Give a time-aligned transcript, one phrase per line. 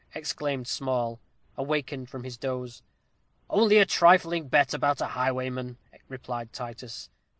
[0.15, 1.19] exclaimed Small,
[1.55, 2.81] awakened from his doze.
[3.51, 5.77] "Only a trifling bet about a highwayman,"
[6.09, 7.11] replied Titus.